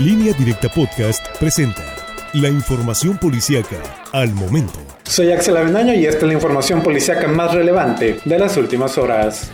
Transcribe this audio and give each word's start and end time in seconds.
Línea 0.00 0.32
Directa 0.32 0.70
Podcast 0.70 1.22
presenta 1.38 1.82
la 2.32 2.48
información 2.48 3.18
policíaca 3.18 3.76
al 4.12 4.32
momento. 4.32 4.78
Soy 5.04 5.30
Axel 5.30 5.58
Avendaño 5.58 5.92
y 5.92 6.06
esta 6.06 6.20
es 6.20 6.28
la 6.28 6.32
información 6.32 6.82
policíaca 6.82 7.28
más 7.28 7.52
relevante 7.52 8.18
de 8.24 8.38
las 8.38 8.56
últimas 8.56 8.96
horas. 8.96 9.50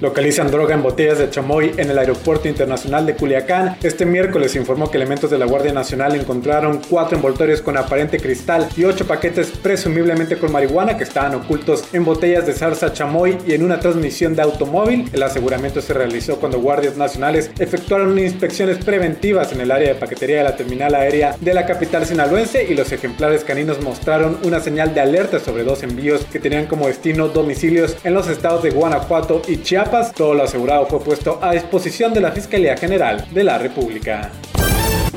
Localizan 0.00 0.50
droga 0.50 0.74
en 0.74 0.82
botellas 0.82 1.18
de 1.18 1.28
chamoy 1.28 1.74
en 1.76 1.90
el 1.90 1.98
Aeropuerto 1.98 2.48
Internacional 2.48 3.04
de 3.04 3.14
Culiacán. 3.14 3.76
Este 3.82 4.06
miércoles 4.06 4.56
informó 4.56 4.90
que 4.90 4.96
elementos 4.96 5.30
de 5.30 5.36
la 5.36 5.44
Guardia 5.44 5.74
Nacional 5.74 6.14
encontraron 6.14 6.80
cuatro 6.88 7.16
envoltorios 7.16 7.60
con 7.60 7.76
aparente 7.76 8.18
cristal 8.18 8.66
y 8.78 8.84
ocho 8.84 9.06
paquetes 9.06 9.50
presumiblemente 9.62 10.38
con 10.38 10.52
marihuana 10.52 10.96
que 10.96 11.04
estaban 11.04 11.34
ocultos 11.34 11.84
en 11.92 12.06
botellas 12.06 12.46
de 12.46 12.54
salsa 12.54 12.94
chamoy 12.94 13.36
y 13.46 13.52
en 13.52 13.62
una 13.62 13.78
transmisión 13.78 14.34
de 14.34 14.40
automóvil. 14.40 15.06
El 15.12 15.22
aseguramiento 15.22 15.82
se 15.82 15.92
realizó 15.92 16.40
cuando 16.40 16.60
guardias 16.60 16.96
nacionales 16.96 17.50
efectuaron 17.58 18.18
inspecciones 18.18 18.82
preventivas 18.82 19.52
en 19.52 19.60
el 19.60 19.70
área 19.70 19.88
de 19.88 20.00
paquetería 20.00 20.38
de 20.38 20.44
la 20.44 20.56
terminal 20.56 20.94
aérea 20.94 21.36
de 21.38 21.52
la 21.52 21.66
capital 21.66 22.06
sinaloense 22.06 22.64
y 22.64 22.74
los 22.74 22.90
ejemplares 22.90 23.44
caninos 23.44 23.82
mostraron 23.82 24.38
una 24.44 24.60
señal 24.60 24.94
de 24.94 25.00
alerta 25.00 25.40
sobre 25.40 25.62
dos 25.62 25.82
envíos 25.82 26.24
que 26.32 26.40
tenían 26.40 26.64
como 26.64 26.86
destino 26.86 27.28
domicilios 27.28 27.98
en 28.02 28.14
los 28.14 28.28
estados 28.28 28.62
de 28.62 28.70
Guanajuato 28.70 29.42
y 29.46 29.58
Chiapas 29.58 29.89
todo 30.14 30.34
lo 30.34 30.44
asegurado 30.44 30.86
fue 30.86 31.00
puesto 31.00 31.40
a 31.42 31.52
disposición 31.52 32.14
de 32.14 32.20
la 32.20 32.30
Fiscalía 32.30 32.76
General 32.76 33.26
de 33.32 33.44
la 33.44 33.58
República. 33.58 34.30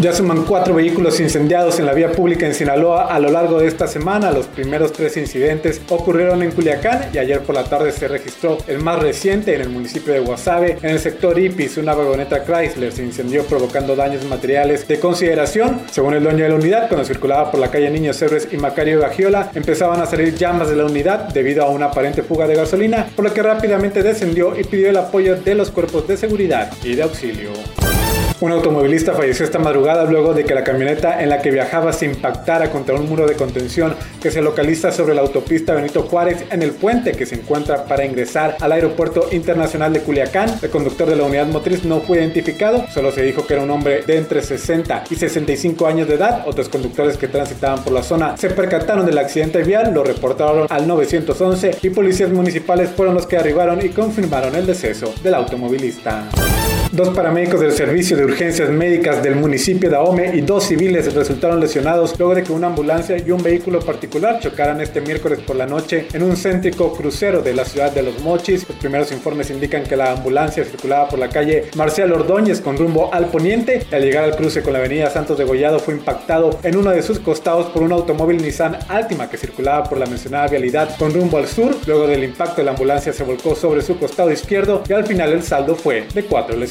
Ya 0.00 0.12
suman 0.12 0.44
cuatro 0.44 0.74
vehículos 0.74 1.18
incendiados 1.18 1.80
en 1.80 1.86
la 1.86 1.92
vía 1.92 2.12
pública 2.12 2.46
en 2.46 2.54
Sinaloa 2.54 3.12
a 3.12 3.18
lo 3.18 3.32
largo 3.32 3.58
de 3.58 3.66
esta 3.66 3.88
semana. 3.88 4.30
Los 4.30 4.46
primeros 4.46 4.92
tres 4.92 5.16
incidentes 5.16 5.80
ocurrieron 5.88 6.40
en 6.44 6.52
Culiacán 6.52 7.10
y 7.12 7.18
ayer 7.18 7.40
por 7.40 7.56
la 7.56 7.64
tarde 7.64 7.90
se 7.90 8.06
registró 8.06 8.58
el 8.68 8.78
más 8.78 9.02
reciente 9.02 9.56
en 9.56 9.62
el 9.62 9.70
municipio 9.70 10.12
de 10.12 10.20
Guasave. 10.20 10.78
En 10.82 10.90
el 10.90 11.00
sector 11.00 11.36
Ipis, 11.36 11.78
una 11.78 11.94
vagoneta 11.94 12.44
Chrysler 12.44 12.92
se 12.92 13.02
incendió 13.02 13.42
provocando 13.42 13.96
daños 13.96 14.24
materiales 14.26 14.86
de 14.86 15.00
consideración. 15.00 15.80
Según 15.90 16.14
el 16.14 16.22
dueño 16.22 16.44
de 16.44 16.50
la 16.50 16.54
unidad, 16.54 16.86
cuando 16.86 17.04
circulaba 17.04 17.50
por 17.50 17.58
la 17.58 17.72
calle 17.72 17.90
Niños 17.90 18.22
Héroes 18.22 18.46
y 18.52 18.56
Macario 18.56 19.00
Gagiola, 19.00 19.50
empezaban 19.52 20.00
a 20.00 20.06
salir 20.06 20.32
llamas 20.36 20.70
de 20.70 20.76
la 20.76 20.84
unidad 20.84 21.30
debido 21.34 21.64
a 21.64 21.70
una 21.70 21.86
aparente 21.86 22.22
fuga 22.22 22.46
de 22.46 22.54
gasolina, 22.54 23.08
por 23.16 23.24
lo 23.24 23.34
que 23.34 23.42
rápidamente 23.42 24.04
descendió 24.04 24.56
y 24.56 24.62
pidió 24.62 24.90
el 24.90 24.96
apoyo 24.96 25.34
de 25.34 25.56
los 25.56 25.72
cuerpos 25.72 26.06
de 26.06 26.16
seguridad 26.16 26.72
y 26.84 26.94
de 26.94 27.02
auxilio. 27.02 27.50
Un 28.40 28.52
automovilista 28.52 29.14
falleció 29.14 29.44
esta 29.44 29.58
madrugada 29.58 30.04
luego 30.04 30.32
de 30.32 30.44
que 30.44 30.54
la 30.54 30.62
camioneta 30.62 31.20
en 31.20 31.28
la 31.28 31.42
que 31.42 31.50
viajaba 31.50 31.92
se 31.92 32.06
impactara 32.06 32.70
contra 32.70 32.94
un 32.94 33.08
muro 33.08 33.26
de 33.26 33.34
contención 33.34 33.96
que 34.22 34.30
se 34.30 34.40
localiza 34.40 34.92
sobre 34.92 35.16
la 35.16 35.22
autopista 35.22 35.74
Benito 35.74 36.02
Juárez 36.02 36.44
en 36.52 36.62
el 36.62 36.70
puente 36.70 37.12
que 37.12 37.26
se 37.26 37.34
encuentra 37.34 37.84
para 37.86 38.04
ingresar 38.04 38.56
al 38.60 38.70
aeropuerto 38.70 39.26
internacional 39.32 39.92
de 39.92 40.02
Culiacán. 40.02 40.54
El 40.62 40.70
conductor 40.70 41.08
de 41.08 41.16
la 41.16 41.24
unidad 41.24 41.48
motriz 41.48 41.84
no 41.84 41.98
fue 41.98 42.18
identificado, 42.18 42.86
solo 42.94 43.10
se 43.10 43.24
dijo 43.24 43.44
que 43.44 43.54
era 43.54 43.64
un 43.64 43.70
hombre 43.72 44.02
de 44.02 44.16
entre 44.16 44.40
60 44.40 45.04
y 45.10 45.16
65 45.16 45.88
años 45.88 46.06
de 46.06 46.14
edad. 46.14 46.44
Otros 46.46 46.68
conductores 46.68 47.16
que 47.16 47.26
transitaban 47.26 47.82
por 47.82 47.92
la 47.92 48.04
zona 48.04 48.36
se 48.36 48.50
percataron 48.50 49.04
del 49.04 49.18
accidente 49.18 49.64
vial, 49.64 49.92
lo 49.92 50.04
reportaron 50.04 50.68
al 50.70 50.86
911 50.86 51.78
y 51.82 51.90
policías 51.90 52.30
municipales 52.30 52.90
fueron 52.90 53.16
los 53.16 53.26
que 53.26 53.36
arribaron 53.36 53.84
y 53.84 53.88
confirmaron 53.88 54.54
el 54.54 54.64
deceso 54.64 55.12
del 55.24 55.34
automovilista. 55.34 56.28
Dos 56.92 57.10
paramédicos 57.10 57.60
del 57.60 57.72
Servicio 57.72 58.16
de 58.16 58.24
Urgencias 58.24 58.70
Médicas 58.70 59.22
del 59.22 59.36
municipio 59.36 59.90
de 59.90 59.96
Ahome 59.96 60.34
y 60.34 60.40
dos 60.40 60.64
civiles 60.64 61.12
resultaron 61.12 61.60
lesionados 61.60 62.18
luego 62.18 62.34
de 62.34 62.42
que 62.42 62.50
una 62.50 62.68
ambulancia 62.68 63.18
y 63.18 63.30
un 63.30 63.42
vehículo 63.42 63.80
particular 63.80 64.40
chocaran 64.40 64.80
este 64.80 65.02
miércoles 65.02 65.38
por 65.46 65.56
la 65.56 65.66
noche 65.66 66.06
en 66.14 66.22
un 66.22 66.34
céntrico 66.34 66.94
crucero 66.94 67.42
de 67.42 67.52
la 67.52 67.66
ciudad 67.66 67.92
de 67.92 68.02
Los 68.02 68.20
Mochis. 68.20 68.66
Los 68.66 68.78
primeros 68.78 69.12
informes 69.12 69.50
indican 69.50 69.84
que 69.84 69.96
la 69.96 70.12
ambulancia 70.12 70.64
circulaba 70.64 71.10
por 71.10 71.18
la 71.18 71.28
calle 71.28 71.66
Marcial 71.76 72.10
Ordóñez 72.10 72.62
con 72.62 72.78
rumbo 72.78 73.12
al 73.12 73.26
poniente 73.26 73.86
y 73.90 73.94
al 73.94 74.02
llegar 74.02 74.24
al 74.24 74.36
cruce 74.36 74.62
con 74.62 74.72
la 74.72 74.78
avenida 74.78 75.10
Santos 75.10 75.36
de 75.36 75.44
Gollado 75.44 75.80
fue 75.80 75.92
impactado 75.92 76.58
en 76.62 76.74
uno 76.74 76.90
de 76.90 77.02
sus 77.02 77.18
costados 77.18 77.66
por 77.66 77.82
un 77.82 77.92
automóvil 77.92 78.38
Nissan 78.38 78.78
Altima 78.88 79.28
que 79.28 79.36
circulaba 79.36 79.84
por 79.84 79.98
la 79.98 80.06
mencionada 80.06 80.48
vialidad 80.48 80.96
con 80.96 81.12
rumbo 81.12 81.36
al 81.36 81.48
sur. 81.48 81.76
Luego 81.86 82.06
del 82.06 82.24
impacto 82.24 82.62
la 82.62 82.70
ambulancia 82.70 83.12
se 83.12 83.24
volcó 83.24 83.54
sobre 83.54 83.82
su 83.82 83.98
costado 83.98 84.32
izquierdo 84.32 84.82
y 84.88 84.94
al 84.94 85.06
final 85.06 85.32
el 85.32 85.42
saldo 85.42 85.76
fue 85.76 86.06
de 86.14 86.24
cuatro 86.24 86.56